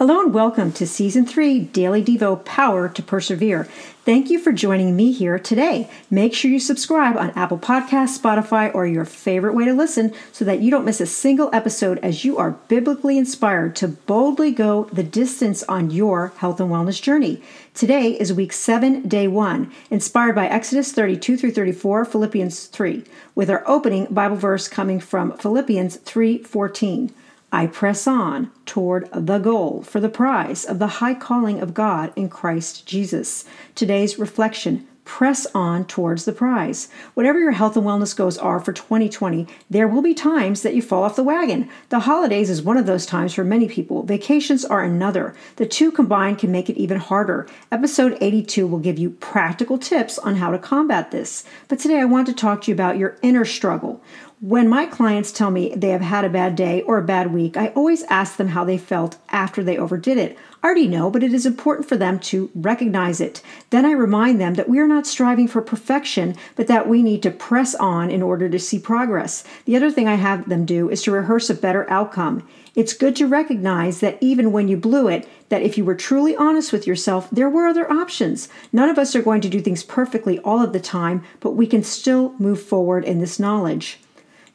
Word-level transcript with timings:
Hello 0.00 0.18
and 0.18 0.32
welcome 0.32 0.72
to 0.72 0.86
Season 0.86 1.26
3 1.26 1.60
Daily 1.60 2.02
Devo 2.02 2.42
Power 2.42 2.88
to 2.88 3.02
Persevere. 3.02 3.64
Thank 4.06 4.30
you 4.30 4.38
for 4.38 4.50
joining 4.50 4.96
me 4.96 5.12
here 5.12 5.38
today. 5.38 5.90
Make 6.10 6.32
sure 6.32 6.50
you 6.50 6.58
subscribe 6.58 7.18
on 7.18 7.32
Apple 7.32 7.58
Podcasts, 7.58 8.18
Spotify, 8.18 8.74
or 8.74 8.86
your 8.86 9.04
favorite 9.04 9.52
way 9.52 9.66
to 9.66 9.74
listen 9.74 10.14
so 10.32 10.42
that 10.46 10.60
you 10.60 10.70
don't 10.70 10.86
miss 10.86 11.02
a 11.02 11.06
single 11.06 11.50
episode 11.52 11.98
as 11.98 12.24
you 12.24 12.38
are 12.38 12.52
biblically 12.52 13.18
inspired 13.18 13.76
to 13.76 13.88
boldly 13.88 14.52
go 14.52 14.84
the 14.84 15.02
distance 15.02 15.62
on 15.64 15.90
your 15.90 16.28
health 16.38 16.60
and 16.60 16.70
wellness 16.70 17.02
journey. 17.02 17.42
Today 17.74 18.18
is 18.18 18.32
week 18.32 18.54
7, 18.54 19.06
day 19.06 19.28
1, 19.28 19.70
inspired 19.90 20.34
by 20.34 20.48
Exodus 20.48 20.92
32 20.92 21.36
through 21.36 21.52
34, 21.52 22.06
Philippians 22.06 22.68
3, 22.68 23.04
with 23.34 23.50
our 23.50 23.62
opening 23.68 24.06
Bible 24.06 24.36
verse 24.36 24.66
coming 24.66 24.98
from 24.98 25.36
Philippians 25.36 25.98
3:14. 25.98 27.12
I 27.52 27.66
press 27.66 28.06
on 28.06 28.52
toward 28.64 29.08
the 29.12 29.38
goal 29.38 29.82
for 29.82 29.98
the 30.00 30.08
prize 30.08 30.64
of 30.64 30.78
the 30.78 30.86
high 30.86 31.14
calling 31.14 31.60
of 31.60 31.74
God 31.74 32.12
in 32.14 32.28
Christ 32.28 32.86
Jesus. 32.86 33.44
Today's 33.74 34.18
reflection 34.18 34.86
press 35.10 35.44
on 35.56 35.84
towards 35.84 36.24
the 36.24 36.32
prize. 36.32 36.88
Whatever 37.14 37.40
your 37.40 37.50
health 37.50 37.76
and 37.76 37.84
wellness 37.84 38.14
goals 38.14 38.38
are 38.38 38.60
for 38.60 38.72
2020, 38.72 39.44
there 39.68 39.88
will 39.88 40.02
be 40.02 40.14
times 40.14 40.62
that 40.62 40.72
you 40.72 40.80
fall 40.80 41.02
off 41.02 41.16
the 41.16 41.24
wagon. 41.24 41.68
The 41.88 41.98
holidays 42.00 42.48
is 42.48 42.62
one 42.62 42.76
of 42.76 42.86
those 42.86 43.06
times 43.06 43.34
for 43.34 43.42
many 43.42 43.68
people. 43.68 44.04
Vacations 44.04 44.64
are 44.64 44.84
another. 44.84 45.34
The 45.56 45.66
two 45.66 45.90
combined 45.90 46.38
can 46.38 46.52
make 46.52 46.70
it 46.70 46.76
even 46.76 46.98
harder. 46.98 47.48
Episode 47.72 48.18
82 48.20 48.68
will 48.68 48.78
give 48.78 49.00
you 49.00 49.10
practical 49.10 49.78
tips 49.78 50.16
on 50.16 50.36
how 50.36 50.52
to 50.52 50.58
combat 50.58 51.10
this. 51.10 51.42
But 51.66 51.80
today 51.80 51.98
I 51.98 52.04
want 52.04 52.28
to 52.28 52.32
talk 52.32 52.62
to 52.62 52.70
you 52.70 52.74
about 52.74 52.96
your 52.96 53.16
inner 53.20 53.44
struggle. 53.44 54.00
When 54.42 54.70
my 54.70 54.86
clients 54.86 55.32
tell 55.32 55.50
me 55.50 55.74
they 55.76 55.90
have 55.90 56.00
had 56.00 56.24
a 56.24 56.30
bad 56.30 56.56
day 56.56 56.80
or 56.80 56.96
a 56.96 57.04
bad 57.04 57.30
week, 57.30 57.58
I 57.58 57.68
always 57.76 58.04
ask 58.04 58.38
them 58.38 58.48
how 58.48 58.64
they 58.64 58.78
felt 58.78 59.18
after 59.28 59.62
they 59.62 59.76
overdid 59.76 60.16
it. 60.16 60.38
I 60.62 60.66
already 60.66 60.88
know, 60.88 61.10
but 61.10 61.22
it 61.22 61.34
is 61.34 61.44
important 61.44 61.86
for 61.86 61.98
them 61.98 62.18
to 62.20 62.50
recognize 62.54 63.20
it. 63.20 63.42
Then 63.68 63.84
I 63.84 63.90
remind 63.90 64.40
them 64.40 64.54
that 64.54 64.66
we 64.66 64.78
are 64.78 64.88
not 64.88 65.06
striving 65.06 65.46
for 65.46 65.60
perfection, 65.60 66.36
but 66.56 66.68
that 66.68 66.88
we 66.88 67.02
need 67.02 67.22
to 67.24 67.30
press 67.30 67.74
on 67.74 68.10
in 68.10 68.22
order 68.22 68.48
to 68.48 68.58
see 68.58 68.78
progress. 68.78 69.44
The 69.66 69.76
other 69.76 69.90
thing 69.90 70.08
I 70.08 70.14
have 70.14 70.48
them 70.48 70.64
do 70.64 70.88
is 70.88 71.02
to 71.02 71.12
rehearse 71.12 71.50
a 71.50 71.54
better 71.54 71.88
outcome. 71.90 72.48
It's 72.74 72.94
good 72.94 73.16
to 73.16 73.26
recognize 73.26 74.00
that 74.00 74.16
even 74.22 74.52
when 74.52 74.68
you 74.68 74.78
blew 74.78 75.08
it, 75.08 75.28
that 75.50 75.60
if 75.60 75.76
you 75.76 75.84
were 75.84 75.94
truly 75.94 76.34
honest 76.34 76.72
with 76.72 76.86
yourself, 76.86 77.28
there 77.30 77.50
were 77.50 77.66
other 77.66 77.92
options. 77.92 78.48
None 78.72 78.88
of 78.88 78.98
us 78.98 79.14
are 79.14 79.20
going 79.20 79.42
to 79.42 79.50
do 79.50 79.60
things 79.60 79.82
perfectly 79.82 80.38
all 80.38 80.62
of 80.62 80.72
the 80.72 80.80
time, 80.80 81.22
but 81.40 81.50
we 81.50 81.66
can 81.66 81.82
still 81.82 82.34
move 82.38 82.62
forward 82.62 83.04
in 83.04 83.18
this 83.18 83.38
knowledge. 83.38 84.00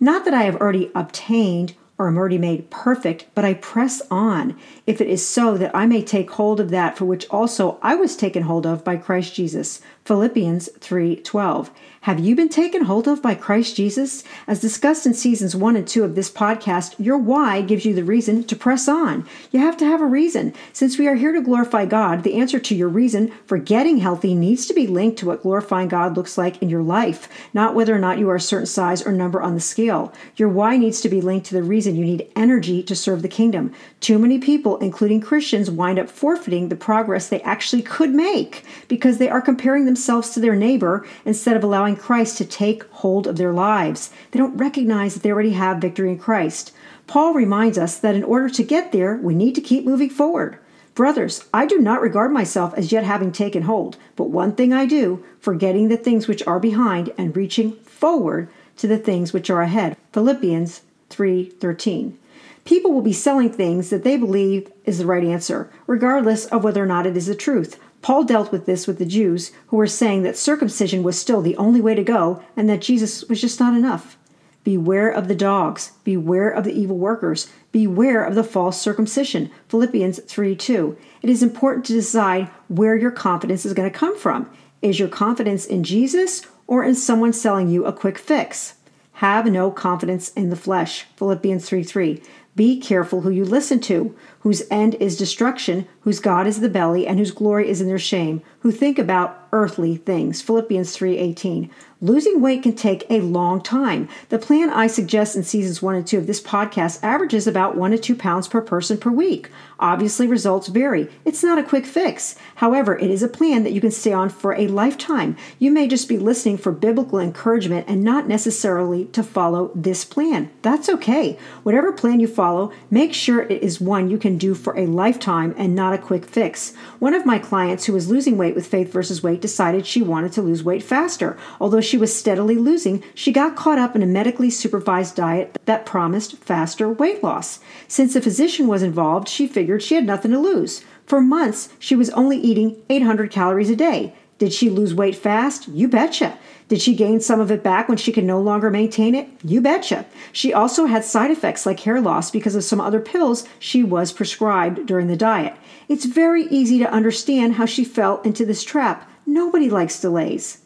Not 0.06 0.24
that 0.26 0.36
I 0.36 0.44
have 0.44 0.58
already 0.58 0.92
obtained 0.94 1.74
or 1.98 2.08
am 2.08 2.16
already 2.16 2.38
made 2.38 2.70
perfect, 2.70 3.26
but 3.34 3.44
I 3.44 3.56
press 3.56 4.04
on, 4.12 4.56
if 4.86 5.02
it 5.02 5.08
is 5.08 5.28
so 5.28 5.58
that 5.58 5.76
I 5.76 5.88
may 5.88 6.04
take 6.04 6.30
hold 6.30 6.60
of 6.60 6.70
that 6.70 6.96
for 6.96 7.06
which 7.06 7.28
also 7.30 7.80
I 7.82 7.96
was 7.96 8.16
taken 8.16 8.44
hold 8.44 8.68
of 8.68 8.84
by 8.84 8.98
Christ 8.98 9.34
Jesus. 9.34 9.82
Philippians 10.06 10.70
3:12. 10.80 11.72
Have 12.02 12.20
you 12.20 12.36
been 12.36 12.50
taken 12.50 12.84
hold 12.84 13.08
of 13.08 13.24
by 13.24 13.34
Christ 13.34 13.76
Jesus? 13.76 14.24
As 14.46 14.60
discussed 14.60 15.08
in 15.08 15.16
seasons 15.16 15.56
1 15.56 15.76
and 15.76 15.88
2 15.88 16.04
of 16.04 16.14
this 16.14 16.30
podcast, 16.30 16.94
your 17.00 17.18
why 17.18 17.64
gives 17.64 17.84
you 17.84 17.96
the 17.96 18.04
reason 18.04 18.44
to 18.44 18.56
press 18.56 18.88
on. 18.88 19.26
You 19.52 19.60
have 19.62 19.76
to 19.78 19.86
have 19.86 20.02
a 20.02 20.06
reason. 20.06 20.54
Since 20.72 21.00
we 21.00 21.08
are 21.08 21.16
here 21.16 21.32
to 21.32 21.42
glorify 21.42 21.86
God, 21.86 22.22
the 22.22 22.36
answer 22.36 22.60
to 22.60 22.76
your 22.76 22.90
reason 22.90 23.32
for 23.48 23.58
getting 23.58 23.98
healthy 23.98 24.36
needs 24.36 24.68
to 24.68 24.76
be 24.76 24.86
linked 24.86 25.18
to 25.18 25.26
what 25.26 25.42
glorifying 25.42 25.88
God 25.88 26.16
looks 26.16 26.38
like 26.38 26.62
in 26.62 26.70
your 26.70 26.84
life, 26.84 27.28
not 27.56 27.74
whether 27.74 27.96
or 27.96 28.00
not 28.00 28.20
you 28.20 28.30
are 28.30 28.36
a 28.36 28.40
certain 28.40 28.68
size 28.68 29.02
or 29.02 29.12
number 29.12 29.42
on 29.42 29.56
the 29.56 29.60
scale. 29.60 30.14
Your 30.36 30.50
why 30.50 30.78
needs 30.78 31.02
to 31.02 31.10
be 31.10 31.22
linked 31.22 31.48
to 31.48 31.56
the 31.56 31.64
reason 31.64 31.96
you 31.96 32.06
need 32.06 32.28
energy 32.36 32.84
to 32.84 32.96
serve 32.96 33.24
the 33.24 33.28
kingdom. 33.28 33.72
Too 34.00 34.20
many 34.20 34.38
people, 34.38 34.78
including 34.78 35.22
Christians, 35.22 35.72
wind 35.72 35.98
up 35.98 36.12
forfeiting 36.12 36.70
the 36.70 36.76
progress 36.76 37.28
they 37.28 37.42
actually 37.42 37.82
could 37.82 38.14
make 38.14 38.64
because 38.88 39.18
they 39.18 39.30
are 39.30 39.42
comparing 39.42 39.86
themselves 39.86 39.95
to 39.96 40.40
their 40.40 40.56
neighbor 40.56 41.06
instead 41.26 41.56
of 41.56 41.64
allowing 41.64 41.96
Christ 41.96 42.38
to 42.38 42.46
take 42.46 42.84
hold 42.92 43.28
of 43.28 43.38
their 43.38 43.54
lives. 43.54 44.12
They 44.32 44.40
don't 44.40 44.58
recognize 44.58 45.14
that 45.14 45.24
they 45.24 45.32
already 45.32 45.54
have 45.54 45.78
victory 45.78 46.12
in 46.12 46.20
Christ. 46.20 46.72
Paul 47.08 47.34
reminds 47.34 47.78
us 47.78 47.98
that 47.98 48.16
in 48.16 48.24
order 48.24 48.50
to 48.50 48.64
get 48.64 48.92
there, 48.92 49.18
we 49.18 49.36
need 49.36 49.56
to 49.56 49.62
keep 49.62 49.86
moving 49.86 50.10
forward. 50.10 50.60
Brothers, 50.96 51.44
I 51.54 51.66
do 51.66 51.78
not 51.80 52.02
regard 52.02 52.32
myself 52.32 52.74
as 52.76 52.92
yet 52.92 53.04
having 53.04 53.32
taken 53.32 53.64
hold, 53.64 53.98
but 54.16 54.30
one 54.30 54.54
thing 54.54 54.72
I 54.72 54.86
do, 54.86 55.24
forgetting 55.40 55.90
the 55.90 55.98
things 55.98 56.28
which 56.28 56.46
are 56.48 56.60
behind 56.60 57.12
and 57.18 57.36
reaching 57.36 57.74
forward 57.74 58.50
to 58.78 58.88
the 58.88 58.98
things 58.98 59.34
which 59.34 59.50
are 59.50 59.62
ahead. 59.62 59.98
Philippians 60.14 60.82
3:13. 61.10 62.18
People 62.64 62.94
will 62.94 63.02
be 63.02 63.14
selling 63.14 63.50
things 63.50 63.90
that 63.90 64.04
they 64.04 64.18
believe 64.18 64.72
is 64.86 64.98
the 64.98 65.06
right 65.06 65.24
answer, 65.24 65.70
regardless 65.86 66.46
of 66.46 66.64
whether 66.64 66.82
or 66.82 66.88
not 66.88 67.06
it 67.06 67.16
is 67.16 67.28
the 67.28 67.36
truth. 67.36 67.78
Paul 68.06 68.24
dealt 68.24 68.52
with 68.52 68.68
this 68.68 68.86
with 68.86 69.00
the 69.00 69.06
Jews 69.08 69.52
who 69.70 69.78
were 69.78 69.88
saying 69.88 70.22
that 70.22 70.38
circumcision 70.38 71.02
was 71.02 71.20
still 71.20 71.42
the 71.42 71.58
only 71.58 71.82
way 71.82 71.96
to 71.96 72.04
go 72.04 72.40
and 72.56 72.70
that 72.70 72.82
Jesus 72.82 73.24
was 73.24 73.42
just 73.42 73.60
not 73.60 73.76
enough. 73.76 74.16
Beware 74.64 75.10
of 75.10 75.28
the 75.28 75.34
dogs, 75.34 75.94
beware 76.04 76.52
of 76.52 76.66
the 76.66 76.80
evil 76.80 77.00
workers, 77.00 77.52
beware 77.72 78.24
of 78.24 78.36
the 78.36 78.44
false 78.44 78.80
circumcision. 78.80 79.50
Philippians 79.70 80.20
3 80.20 80.56
2. 80.56 80.96
It 81.24 81.32
is 81.32 81.42
important 81.42 81.84
to 81.86 81.94
decide 81.94 82.52
where 82.68 82.96
your 82.96 83.10
confidence 83.10 83.66
is 83.66 83.74
going 83.74 83.92
to 83.92 83.98
come 83.98 84.16
from. 84.16 84.52
Is 84.84 85.00
your 85.00 85.10
confidence 85.10 85.66
in 85.66 85.84
Jesus 85.84 86.44
or 86.68 86.84
in 86.84 86.94
someone 86.94 87.34
selling 87.34 87.70
you 87.70 87.86
a 87.86 87.92
quick 87.92 88.20
fix? 88.20 88.76
Have 89.14 89.48
no 89.48 89.72
confidence 89.72 90.32
in 90.34 90.52
the 90.52 90.56
flesh. 90.56 91.08
Philippians 91.16 91.68
3 91.68 91.82
3. 91.82 92.22
Be 92.56 92.80
careful 92.80 93.22
who 93.22 93.30
you 93.30 93.44
listen 93.44 93.82
to, 93.82 94.16
whose 94.40 94.64
end 94.72 94.96
is 94.96 95.18
destruction, 95.18 95.88
whose 96.02 96.20
God 96.20 96.48
is 96.48 96.62
the 96.62 96.70
belly, 96.70 97.06
and 97.06 97.20
whose 97.20 97.32
glory 97.32 97.70
is 97.70 97.82
in 97.82 97.88
their 97.88 98.00
shame, 98.00 98.42
who 98.66 98.72
think 98.72 98.98
about 98.98 99.46
earthly 99.54 99.96
things. 99.96 100.42
Philippians 100.42 100.98
3:18. 100.98 101.70
Losing 102.02 102.42
weight 102.42 102.62
can 102.62 102.74
take 102.74 103.06
a 103.10 103.22
long 103.22 103.62
time. 103.62 104.10
The 104.28 104.38
plan 104.38 104.70
I 104.70 104.88
suggest 104.88 105.36
in 105.36 105.44
seasons 105.44 105.82
1 105.82 105.96
and 105.96 106.06
2 106.06 106.18
of 106.18 106.28
this 106.28 106.42
podcast 106.42 107.00
averages 107.02 107.48
about 107.48 107.78
1 107.78 107.92
to 107.92 107.98
2 107.98 108.16
pounds 108.16 108.50
per 108.50 108.60
person 108.60 108.98
per 108.98 109.10
week. 109.10 109.50
Obviously, 109.80 110.28
results 110.28 110.68
vary. 110.68 111.08
It's 111.24 111.42
not 111.42 111.58
a 111.58 111.64
quick 111.64 111.86
fix. 111.86 112.36
However, 112.56 112.98
it 112.98 113.10
is 113.10 113.24
a 113.24 113.30
plan 113.30 113.64
that 113.64 113.72
you 113.72 113.80
can 113.80 113.92
stay 113.92 114.12
on 114.12 114.30
for 114.30 114.54
a 114.54 114.68
lifetime. 114.68 115.38
You 115.58 115.72
may 115.72 115.88
just 115.88 116.10
be 116.10 116.18
listening 116.18 116.58
for 116.58 116.72
biblical 116.72 117.20
encouragement 117.20 117.86
and 117.88 118.04
not 118.04 118.28
necessarily 118.28 119.06
to 119.06 119.24
follow 119.24 119.72
this 119.74 120.04
plan. 120.04 120.50
That's 120.62 120.90
okay. 120.90 121.38
Whatever 121.64 121.92
plan 121.92 122.20
you 122.20 122.28
follow, 122.28 122.72
make 122.92 123.14
sure 123.14 123.44
it 123.44 123.64
is 123.64 123.82
one 123.82 124.10
you 124.10 124.18
can 124.18 124.38
do 124.38 124.54
for 124.54 124.78
a 124.78 124.86
lifetime 124.86 125.56
and 125.58 125.74
not 125.74 125.94
a 125.94 125.98
quick 125.98 126.26
fix. 126.26 126.74
One 127.00 127.14
of 127.14 127.26
my 127.26 127.40
clients 127.40 127.86
who 127.86 127.94
was 127.94 128.10
losing 128.10 128.38
weight 128.38 128.55
with 128.56 128.66
Faith 128.66 128.92
versus 128.92 129.22
Weight 129.22 129.42
decided 129.42 129.86
she 129.86 130.02
wanted 130.02 130.32
to 130.34 130.42
lose 130.42 130.64
weight 130.64 130.82
faster. 130.82 131.38
Although 131.60 131.82
she 131.82 131.98
was 131.98 132.18
steadily 132.18 132.56
losing, 132.56 133.04
she 133.14 133.32
got 133.32 133.56
caught 133.56 133.78
up 133.78 133.96
in 133.96 134.02
a 134.02 134.08
medically 134.08 134.50
supervised 134.50 135.16
diet 135.16 135.58
that 135.66 135.86
promised 135.86 136.38
faster 136.38 136.90
weight 136.90 137.24
loss. 137.24 137.60
Since 137.88 138.16
a 138.16 138.22
physician 138.22 138.68
was 138.68 138.82
involved, 138.82 139.28
she 139.28 139.48
figured 139.48 139.84
she 139.84 139.96
had 139.96 140.06
nothing 140.06 140.32
to 140.32 140.40
lose. 140.40 140.84
For 141.06 141.22
months, 141.22 141.70
she 141.78 141.96
was 141.96 142.10
only 142.12 142.38
eating 142.38 142.82
800 142.90 143.30
calories 143.30 143.70
a 143.70 143.76
day. 143.76 144.16
Did 144.38 144.52
she 144.52 144.70
lose 144.70 144.94
weight 144.94 145.16
fast? 145.16 145.68
You 145.70 145.88
betcha. 145.88 146.38
Did 146.68 146.82
she 146.82 146.96
gain 146.96 147.22
some 147.22 147.40
of 147.40 147.52
it 147.52 147.64
back 147.64 147.88
when 147.88 147.98
she 147.98 148.12
could 148.12 148.24
no 148.24 148.42
longer 148.42 148.70
maintain 148.70 149.16
it? 149.16 149.30
You 149.44 149.62
betcha. 149.62 150.06
She 150.32 150.54
also 150.54 150.88
had 150.88 151.06
side 151.06 151.32
effects 151.32 151.66
like 151.66 151.80
hair 151.80 152.02
loss 152.02 152.32
because 152.32 152.56
of 152.56 152.64
some 152.64 152.82
other 152.82 153.00
pills 153.00 153.48
she 153.60 153.84
was 153.84 154.12
prescribed 154.12 154.86
during 154.86 155.08
the 155.08 155.16
diet. 155.16 155.56
It's 155.88 156.06
very 156.06 156.46
easy 156.48 156.80
to 156.80 156.92
understand 156.92 157.54
how 157.54 157.66
she 157.66 157.86
fell 157.86 158.22
into 158.22 158.46
this 158.46 158.64
trap. 158.64 159.10
Nobody 159.26 159.70
likes 159.70 160.02
delays. 160.02 160.62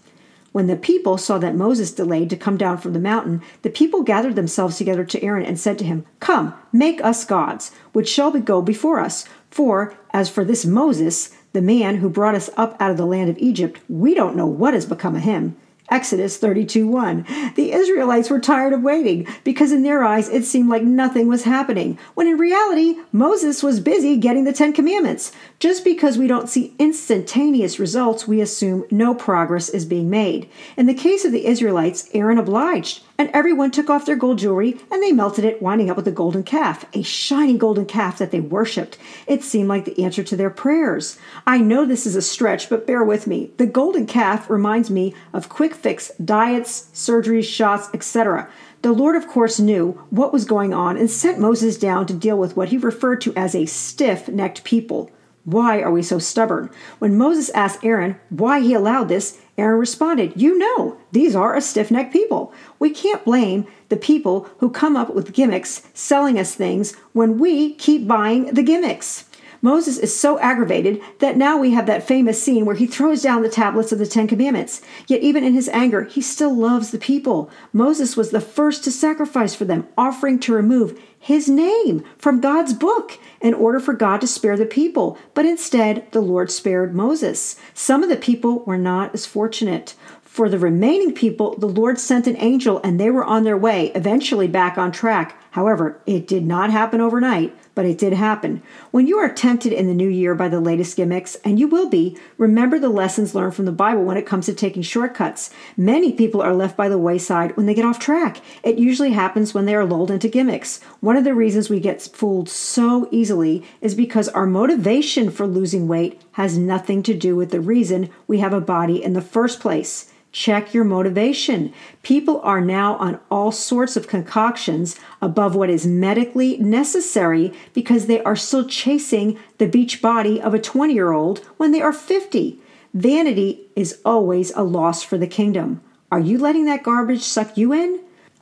When 0.51 0.65
the 0.65 0.75
people 0.75 1.17
saw 1.17 1.37
that 1.37 1.55
Moses 1.55 1.91
delayed 1.91 2.29
to 2.31 2.35
come 2.35 2.57
down 2.57 2.79
from 2.79 2.93
the 2.93 2.99
mountain, 2.99 3.41
the 3.61 3.69
people 3.69 4.01
gathered 4.01 4.35
themselves 4.35 4.77
together 4.77 5.05
to 5.05 5.23
Aaron 5.23 5.45
and 5.45 5.59
said 5.59 5.77
to 5.77 5.85
him, 5.85 6.05
Come, 6.19 6.55
make 6.71 7.03
us 7.03 7.23
gods, 7.23 7.71
which 7.93 8.09
shall 8.09 8.31
go 8.31 8.61
before 8.61 8.99
us. 8.99 9.25
For 9.51 9.93
as 10.11 10.29
for 10.29 10.43
this 10.43 10.65
Moses, 10.65 11.35
the 11.53 11.61
man 11.61 11.97
who 11.97 12.09
brought 12.09 12.35
us 12.35 12.49
up 12.57 12.75
out 12.79 12.91
of 12.91 12.97
the 12.97 13.05
land 13.05 13.29
of 13.29 13.37
Egypt, 13.37 13.79
we 13.89 14.13
don't 14.13 14.35
know 14.35 14.47
what 14.47 14.73
has 14.73 14.85
become 14.85 15.15
of 15.15 15.23
him. 15.23 15.55
Exodus 15.91 16.37
32 16.37 16.87
1. 16.87 17.53
The 17.55 17.71
Israelites 17.71 18.29
were 18.29 18.39
tired 18.39 18.73
of 18.73 18.83
waiting 18.83 19.27
because 19.43 19.71
in 19.71 19.81
their 19.83 20.03
eyes 20.03 20.29
it 20.29 20.45
seemed 20.45 20.69
like 20.69 20.83
nothing 20.83 21.27
was 21.27 21.43
happening, 21.43 21.97
when 22.13 22.27
in 22.27 22.37
reality, 22.37 22.97
Moses 23.11 23.63
was 23.63 23.79
busy 23.79 24.15
getting 24.17 24.43
the 24.43 24.53
Ten 24.53 24.71
Commandments. 24.71 25.31
Just 25.59 25.83
because 25.83 26.17
we 26.17 26.27
don't 26.27 26.49
see 26.49 26.75
instantaneous 26.77 27.79
results, 27.79 28.27
we 28.27 28.39
assume 28.39 28.85
no 28.91 29.15
progress 29.15 29.69
is 29.69 29.85
being 29.85 30.09
made. 30.09 30.47
In 30.77 30.85
the 30.85 30.93
case 30.93 31.25
of 31.25 31.31
the 31.31 31.47
Israelites, 31.47 32.09
Aaron 32.13 32.37
obliged 32.37 33.01
and 33.19 33.29
everyone 33.33 33.69
took 33.69 33.89
off 33.89 34.05
their 34.05 34.15
gold 34.15 34.39
jewelry 34.39 34.79
and 34.89 35.03
they 35.03 35.11
melted 35.11 35.43
it, 35.43 35.61
winding 35.61 35.89
up 35.89 35.97
with 35.97 36.07
a 36.07 36.11
golden 36.11 36.41
calf, 36.41 36.85
a 36.93 37.03
shiny 37.03 37.57
golden 37.57 37.85
calf 37.85 38.17
that 38.17 38.31
they 38.31 38.39
worshipped. 38.39 38.97
It 39.27 39.43
seemed 39.43 39.67
like 39.67 39.83
the 39.83 40.01
answer 40.03 40.23
to 40.23 40.37
their 40.37 40.49
prayers. 40.49 41.19
I 41.45 41.57
know 41.57 41.85
this 41.85 42.07
is 42.07 42.15
a 42.15 42.21
stretch, 42.21 42.69
but 42.69 42.87
bear 42.87 43.03
with 43.03 43.27
me. 43.27 43.51
The 43.57 43.67
golden 43.67 44.07
calf 44.07 44.49
reminds 44.49 44.89
me 44.89 45.13
of 45.33 45.49
quick 45.49 45.75
fix 45.75 46.11
diets, 46.23 46.89
surgeries, 46.93 47.43
shots, 47.43 47.89
etc. 47.93 48.49
The 48.83 48.93
Lord, 48.93 49.17
of 49.17 49.27
course, 49.27 49.59
knew 49.59 50.01
what 50.09 50.31
was 50.31 50.45
going 50.45 50.73
on 50.73 50.95
and 50.95 51.11
sent 51.11 51.39
Moses 51.39 51.77
down 51.77 52.07
to 52.07 52.13
deal 52.13 52.37
with 52.37 52.55
what 52.55 52.69
he 52.69 52.77
referred 52.77 53.19
to 53.21 53.33
as 53.35 53.53
a 53.53 53.65
stiff 53.65 54.29
necked 54.29 54.63
people. 54.63 55.11
Why 55.43 55.81
are 55.81 55.91
we 55.91 56.03
so 56.03 56.19
stubborn? 56.19 56.69
When 56.99 57.17
Moses 57.17 57.49
asked 57.51 57.83
Aaron 57.83 58.17
why 58.29 58.59
he 58.61 58.73
allowed 58.73 59.09
this, 59.09 59.41
Aaron 59.59 59.79
responded, 59.79 60.33
You 60.35 60.57
know, 60.57 60.97
these 61.11 61.35
are 61.35 61.55
a 61.55 61.61
stiff 61.61 61.91
necked 61.91 62.13
people. 62.13 62.53
We 62.79 62.89
can't 62.89 63.23
blame 63.25 63.67
the 63.89 63.97
people 63.97 64.49
who 64.59 64.69
come 64.69 64.95
up 64.95 65.13
with 65.13 65.33
gimmicks 65.33 65.83
selling 65.93 66.39
us 66.39 66.55
things 66.55 66.95
when 67.13 67.37
we 67.37 67.73
keep 67.75 68.07
buying 68.07 68.53
the 68.53 68.63
gimmicks. 68.63 69.25
Moses 69.61 69.97
is 69.97 70.17
so 70.17 70.39
aggravated 70.39 71.01
that 71.19 71.37
now 71.37 71.57
we 71.57 71.71
have 71.71 71.85
that 71.85 72.03
famous 72.03 72.41
scene 72.41 72.65
where 72.65 72.75
he 72.75 72.87
throws 72.87 73.21
down 73.21 73.41
the 73.41 73.49
tablets 73.49 73.91
of 73.91 73.99
the 73.99 74.05
Ten 74.05 74.27
Commandments. 74.27 74.81
Yet, 75.07 75.21
even 75.21 75.43
in 75.43 75.53
his 75.53 75.69
anger, 75.69 76.05
he 76.05 76.21
still 76.21 76.55
loves 76.55 76.91
the 76.91 76.97
people. 76.97 77.49
Moses 77.73 78.15
was 78.15 78.31
the 78.31 78.41
first 78.41 78.83
to 78.85 78.91
sacrifice 78.91 79.55
for 79.55 79.65
them, 79.65 79.87
offering 79.97 80.39
to 80.39 80.53
remove 80.53 80.99
his 81.19 81.49
name 81.49 82.03
from 82.17 82.39
God's 82.39 82.73
book 82.73 83.19
in 83.41 83.53
order 83.53 83.79
for 83.79 83.93
God 83.93 84.21
to 84.21 84.27
spare 84.27 84.55
the 84.55 84.65
people. 84.65 85.17
But 85.33 85.45
instead, 85.45 86.09
the 86.11 86.21
Lord 86.21 86.49
spared 86.49 86.95
Moses. 86.95 87.57
Some 87.73 88.03
of 88.03 88.09
the 88.09 88.15
people 88.15 88.63
were 88.63 88.77
not 88.77 89.13
as 89.13 89.25
fortunate. 89.25 89.95
For 90.21 90.47
the 90.47 90.59
remaining 90.59 91.13
people, 91.13 91.57
the 91.57 91.67
Lord 91.67 91.99
sent 91.99 92.27
an 92.27 92.37
angel 92.37 92.79
and 92.83 92.99
they 92.99 93.09
were 93.09 93.25
on 93.25 93.43
their 93.43 93.57
way, 93.57 93.87
eventually 93.95 94.47
back 94.47 94.77
on 94.77 94.91
track. 94.91 95.35
However, 95.51 95.99
it 96.05 96.27
did 96.27 96.45
not 96.45 96.69
happen 96.69 97.01
overnight, 97.01 97.55
but 97.73 97.85
it 97.85 97.97
did 97.97 98.13
happen. 98.13 98.61
When 98.91 99.07
you 99.07 99.17
are 99.17 99.33
tempted 99.33 99.73
in 99.73 99.87
the 99.87 99.93
new 99.93 100.09
year 100.09 100.35
by 100.35 100.49
the 100.49 100.59
latest 100.59 100.97
gimmicks, 100.97 101.35
and 101.45 101.59
you 101.59 101.67
will 101.67 101.89
be, 101.89 102.17
remember 102.37 102.77
the 102.77 102.89
lessons 102.89 103.33
learned 103.33 103.55
from 103.55 103.65
the 103.65 103.71
Bible 103.71 104.03
when 104.03 104.17
it 104.17 104.25
comes 104.25 104.45
to 104.47 104.53
taking 104.53 104.81
shortcuts. 104.81 105.49
Many 105.77 106.11
people 106.11 106.41
are 106.41 106.53
left 106.53 106.75
by 106.77 106.89
the 106.89 106.97
wayside 106.97 107.55
when 107.55 107.65
they 107.65 107.73
get 107.73 107.85
off 107.85 107.99
track. 107.99 108.41
It 108.63 108.77
usually 108.77 109.11
happens 109.11 109.53
when 109.53 109.65
they 109.65 109.75
are 109.75 109.85
lulled 109.85 110.11
into 110.11 110.27
gimmicks. 110.27 110.81
One 110.99 111.15
of 111.15 111.23
the 111.23 111.33
reasons 111.33 111.69
we 111.69 111.79
get 111.79 112.01
fooled 112.01 112.49
so 112.49 113.07
easily 113.11 113.63
is 113.81 113.95
because 113.95 114.29
our 114.29 114.45
motivation 114.45 115.31
for 115.31 115.47
losing 115.47 115.87
weight 115.87 116.21
has 116.33 116.57
nothing 116.57 117.01
to 117.03 117.13
do 117.13 117.35
with 117.35 117.51
the 117.51 117.61
reason 117.61 118.09
we 118.27 118.39
have 118.39 118.53
a 118.53 118.61
body 118.61 119.01
in 119.03 119.13
the 119.13 119.21
first 119.21 119.59
place. 119.59 120.11
Check 120.31 120.75
your 120.75 120.83
motivation. 120.83 121.73
People 122.03 122.39
are 122.41 122.61
now 122.61 122.95
on 122.97 123.19
all 123.31 123.51
sorts 123.51 123.97
of 123.97 124.07
concoctions 124.07 124.95
above 125.21 125.55
what 125.55 125.71
is 125.71 125.87
medically 125.87 126.57
necessary 126.57 127.51
because 127.73 128.05
they 128.05 128.21
are 128.21 128.35
still 128.35 128.67
chasing 128.67 129.39
the 129.57 129.67
beach 129.67 130.03
body 130.03 130.39
of 130.39 130.53
a 130.53 130.59
20 130.59 130.93
year 130.93 131.11
old 131.11 131.39
when 131.57 131.71
they 131.71 131.81
are 131.81 131.93
50. 131.93 132.59
Vanity 132.93 133.61
is 133.75 133.99
always 134.05 134.51
a 134.51 134.63
loss 134.63 135.01
for 135.01 135.17
the 135.17 135.27
kingdom. 135.27 135.81
Are 136.11 136.19
you 136.19 136.37
letting 136.37 136.65
that 136.65 136.83
garbage 136.83 137.21
suck 137.21 137.57
you 137.57 137.73
in? 137.73 137.99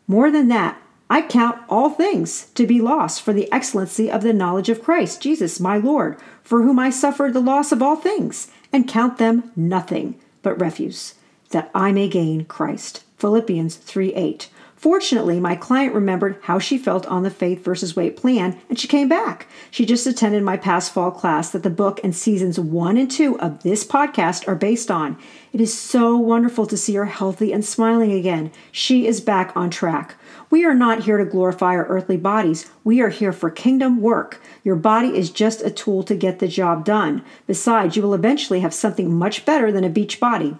More 0.07 0.29
than 0.29 0.49
that, 0.49 0.81
I 1.09 1.21
count 1.21 1.61
all 1.69 1.89
things 1.89 2.47
to 2.55 2.67
be 2.67 2.81
lost 2.81 3.21
for 3.21 3.31
the 3.31 3.51
excellency 3.51 4.11
of 4.11 4.23
the 4.23 4.33
knowledge 4.33 4.67
of 4.67 4.83
Christ, 4.83 5.21
Jesus, 5.21 5.57
my 5.57 5.77
Lord, 5.77 6.17
for 6.43 6.63
whom 6.63 6.79
I 6.79 6.89
suffered 6.89 7.33
the 7.33 7.39
loss 7.39 7.71
of 7.71 7.81
all 7.81 7.95
things, 7.95 8.51
and 8.73 8.87
count 8.87 9.17
them 9.17 9.51
nothing 9.55 10.19
but 10.41 10.59
refuse 10.59 11.13
that 11.49 11.71
I 11.73 11.91
may 11.91 12.07
gain 12.07 12.45
Christ. 12.45 13.03
Philippians 13.17 13.75
3 13.75 14.13
8. 14.13 14.49
Fortunately, 14.77 15.39
my 15.39 15.55
client 15.55 15.95
remembered 15.95 16.37
how 16.43 16.59
she 16.59 16.77
felt 16.77 17.07
on 17.07 17.23
the 17.23 17.31
faith 17.31 17.63
versus 17.63 17.95
weight 17.95 18.15
plan 18.15 18.61
and 18.69 18.79
she 18.79 18.87
came 18.87 19.09
back. 19.09 19.47
She 19.71 19.87
just 19.87 20.05
attended 20.05 20.43
my 20.43 20.55
past 20.55 20.93
fall 20.93 21.09
class 21.09 21.49
that 21.49 21.63
the 21.63 21.71
book 21.71 21.99
and 22.03 22.15
seasons 22.15 22.59
one 22.59 22.95
and 22.95 23.09
two 23.09 23.39
of 23.39 23.63
this 23.63 23.83
podcast 23.83 24.47
are 24.47 24.53
based 24.53 24.91
on. 24.91 25.17
It 25.51 25.59
is 25.59 25.75
so 25.75 26.15
wonderful 26.15 26.67
to 26.67 26.77
see 26.77 26.93
her 26.93 27.05
healthy 27.05 27.51
and 27.51 27.65
smiling 27.65 28.11
again. 28.11 28.51
She 28.71 29.07
is 29.07 29.19
back 29.19 29.51
on 29.57 29.71
track. 29.71 30.13
We 30.51 30.63
are 30.63 30.75
not 30.75 31.05
here 31.05 31.17
to 31.17 31.25
glorify 31.25 31.75
our 31.75 31.87
earthly 31.87 32.17
bodies. 32.17 32.69
We 32.83 33.01
are 33.01 33.09
here 33.09 33.33
for 33.33 33.49
kingdom 33.49 33.99
work. 33.99 34.39
Your 34.63 34.75
body 34.75 35.17
is 35.17 35.31
just 35.31 35.63
a 35.63 35.71
tool 35.71 36.03
to 36.03 36.15
get 36.15 36.37
the 36.37 36.47
job 36.47 36.85
done. 36.85 37.25
Besides, 37.47 37.95
you 37.95 38.03
will 38.03 38.13
eventually 38.13 38.59
have 38.59 38.75
something 38.75 39.11
much 39.11 39.43
better 39.43 39.71
than 39.71 39.83
a 39.83 39.89
beach 39.89 40.19
body 40.19 40.55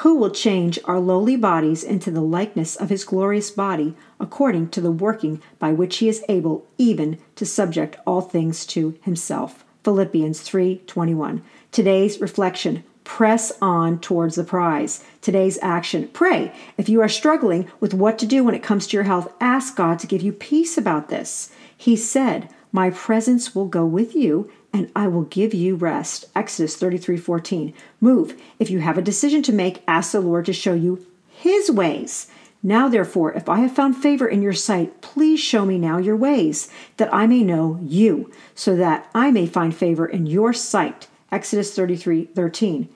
who 0.00 0.14
will 0.14 0.30
change 0.30 0.78
our 0.86 0.98
lowly 0.98 1.36
bodies 1.36 1.84
into 1.84 2.10
the 2.10 2.22
likeness 2.22 2.74
of 2.74 2.88
his 2.88 3.04
glorious 3.04 3.50
body, 3.50 3.94
according 4.18 4.66
to 4.68 4.80
the 4.80 4.90
working 4.90 5.42
by 5.58 5.70
which 5.72 5.98
he 5.98 6.08
is 6.08 6.24
able 6.26 6.66
even 6.78 7.18
to 7.36 7.44
subject 7.44 7.96
all 8.06 8.22
things 8.22 8.64
to 8.64 8.94
himself. 9.02 9.62
Philippians 9.84 10.40
3:21. 10.40 11.42
Today's 11.70 12.18
reflection: 12.18 12.82
press 13.04 13.52
on 13.60 13.98
towards 13.98 14.36
the 14.36 14.44
prize. 14.44 15.04
Today's 15.20 15.58
action: 15.60 16.08
pray. 16.14 16.50
If 16.78 16.88
you 16.88 17.02
are 17.02 17.08
struggling 17.08 17.66
with 17.78 17.92
what 17.92 18.18
to 18.20 18.26
do 18.26 18.42
when 18.42 18.54
it 18.54 18.62
comes 18.62 18.86
to 18.86 18.96
your 18.96 19.04
health, 19.04 19.30
ask 19.38 19.76
God 19.76 19.98
to 19.98 20.06
give 20.06 20.22
you 20.22 20.32
peace 20.32 20.78
about 20.78 21.08
this. 21.08 21.50
He 21.76 21.94
said, 21.94 22.48
"My 22.72 22.90
presence 22.90 23.54
will 23.54 23.66
go 23.66 23.84
with 23.84 24.14
you 24.14 24.50
and 24.72 24.90
I 24.94 25.08
will 25.08 25.22
give 25.22 25.52
you 25.52 25.74
rest. 25.74 26.26
Exodus 26.34 26.76
33 26.76 27.16
14. 27.16 27.74
Move. 28.00 28.40
If 28.58 28.70
you 28.70 28.80
have 28.80 28.98
a 28.98 29.02
decision 29.02 29.42
to 29.42 29.52
make, 29.52 29.82
ask 29.88 30.12
the 30.12 30.20
Lord 30.20 30.46
to 30.46 30.52
show 30.52 30.74
you 30.74 31.04
his 31.28 31.70
ways. 31.70 32.28
Now, 32.62 32.88
therefore, 32.88 33.32
if 33.32 33.48
I 33.48 33.60
have 33.60 33.72
found 33.72 33.96
favor 33.96 34.28
in 34.28 34.42
your 34.42 34.52
sight, 34.52 35.00
please 35.00 35.40
show 35.40 35.64
me 35.64 35.78
now 35.78 35.96
your 35.96 36.16
ways, 36.16 36.68
that 36.98 37.12
I 37.12 37.26
may 37.26 37.42
know 37.42 37.78
you, 37.82 38.30
so 38.54 38.76
that 38.76 39.08
I 39.14 39.30
may 39.30 39.46
find 39.46 39.74
favor 39.74 40.06
in 40.06 40.26
your 40.26 40.52
sight. 40.52 41.08
Exodus 41.32 41.74
33 41.74 42.26
13. 42.26 42.88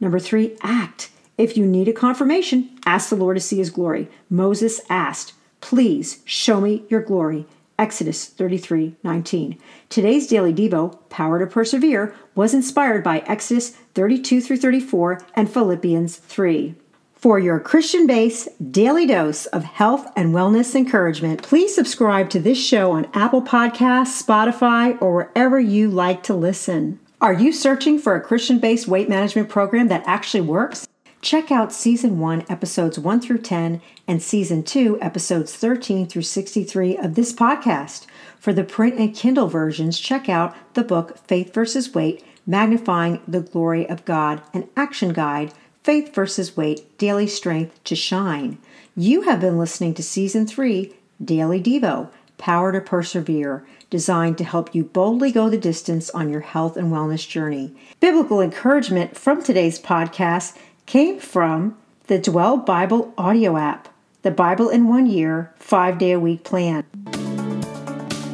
Number 0.00 0.18
three, 0.18 0.56
act. 0.62 1.10
If 1.38 1.56
you 1.56 1.64
need 1.64 1.88
a 1.88 1.92
confirmation, 1.92 2.70
ask 2.84 3.08
the 3.08 3.16
Lord 3.16 3.36
to 3.36 3.40
see 3.40 3.58
his 3.58 3.70
glory. 3.70 4.08
Moses 4.28 4.80
asked, 4.90 5.34
Please 5.60 6.20
show 6.24 6.60
me 6.60 6.84
your 6.88 7.00
glory. 7.00 7.46
Exodus 7.78 8.26
33 8.26 8.96
19. 9.02 9.58
Today's 9.88 10.26
daily 10.26 10.52
Devo, 10.52 10.98
Power 11.08 11.38
to 11.38 11.46
Persevere, 11.46 12.14
was 12.34 12.54
inspired 12.54 13.02
by 13.02 13.20
Exodus 13.20 13.70
32 13.94 14.40
through 14.40 14.56
34 14.56 15.24
and 15.34 15.50
Philippians 15.50 16.16
3. 16.16 16.74
For 17.14 17.38
your 17.38 17.60
Christian 17.60 18.06
based 18.06 18.48
daily 18.72 19.06
dose 19.06 19.46
of 19.46 19.62
health 19.62 20.10
and 20.16 20.34
wellness 20.34 20.74
encouragement, 20.74 21.42
please 21.42 21.72
subscribe 21.72 22.30
to 22.30 22.40
this 22.40 22.58
show 22.58 22.90
on 22.90 23.08
Apple 23.14 23.42
Podcasts, 23.42 24.20
Spotify, 24.20 25.00
or 25.00 25.14
wherever 25.14 25.60
you 25.60 25.88
like 25.88 26.24
to 26.24 26.34
listen. 26.34 26.98
Are 27.20 27.32
you 27.32 27.52
searching 27.52 28.00
for 28.00 28.16
a 28.16 28.20
Christian 28.20 28.58
based 28.58 28.88
weight 28.88 29.08
management 29.08 29.48
program 29.48 29.86
that 29.86 30.02
actually 30.04 30.40
works? 30.40 30.88
Check 31.22 31.52
out 31.52 31.72
Season 31.72 32.18
1, 32.18 32.46
Episodes 32.48 32.98
1 32.98 33.20
through 33.20 33.38
10, 33.38 33.80
and 34.08 34.20
Season 34.20 34.64
2, 34.64 34.98
Episodes 35.00 35.54
13 35.54 36.08
through 36.08 36.22
63 36.22 36.96
of 36.96 37.14
this 37.14 37.32
podcast. 37.32 38.06
For 38.40 38.52
the 38.52 38.64
print 38.64 38.98
and 38.98 39.14
Kindle 39.14 39.46
versions, 39.46 40.00
check 40.00 40.28
out 40.28 40.56
the 40.74 40.82
book 40.82 41.16
Faith 41.28 41.54
versus 41.54 41.94
Weight 41.94 42.24
Magnifying 42.44 43.22
the 43.28 43.40
Glory 43.40 43.88
of 43.88 44.04
God, 44.04 44.42
an 44.52 44.68
action 44.76 45.12
guide, 45.12 45.54
Faith 45.84 46.12
versus 46.12 46.56
Weight 46.56 46.98
Daily 46.98 47.28
Strength 47.28 47.84
to 47.84 47.94
Shine. 47.94 48.58
You 48.96 49.22
have 49.22 49.40
been 49.40 49.58
listening 49.58 49.94
to 49.94 50.02
Season 50.02 50.44
3, 50.44 50.92
Daily 51.24 51.62
Devo 51.62 52.10
Power 52.36 52.72
to 52.72 52.80
Persevere, 52.80 53.64
designed 53.88 54.36
to 54.38 54.44
help 54.44 54.74
you 54.74 54.82
boldly 54.82 55.30
go 55.30 55.48
the 55.48 55.56
distance 55.56 56.10
on 56.10 56.28
your 56.28 56.40
health 56.40 56.76
and 56.76 56.90
wellness 56.90 57.28
journey. 57.28 57.72
Biblical 58.00 58.40
encouragement 58.40 59.16
from 59.16 59.40
today's 59.40 59.78
podcast 59.78 60.56
came 60.86 61.18
from 61.18 61.76
the 62.06 62.18
Dwell 62.18 62.56
Bible 62.56 63.14
audio 63.16 63.56
app, 63.56 63.88
the 64.22 64.30
Bible 64.30 64.68
in 64.68 64.88
one 64.88 65.06
year, 65.06 65.52
five 65.56 65.98
day 65.98 66.12
a 66.12 66.20
week 66.20 66.44
plan. 66.44 66.84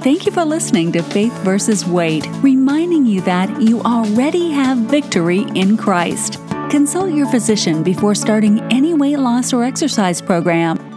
Thank 0.03 0.27
you 0.27 0.33
for 0.33 0.45
listening 0.45 0.93
to 0.93 1.03
Faith 1.03 1.37
versus 1.39 1.85
Weight, 1.85 2.27
reminding 2.41 3.05
you 3.05 3.21
that 3.23 3.61
you 3.61 3.83
already 3.83 4.51
have 4.51 4.79
victory 4.79 5.45
in 5.55 5.77
Christ. 5.77 6.39
Consult 6.71 7.13
your 7.13 7.29
physician 7.29 7.83
before 7.83 8.15
starting 8.15 8.61
any 8.73 8.95
weight 8.95 9.19
loss 9.19 9.53
or 9.53 9.65
exercise 9.65 10.21
program 10.21 10.88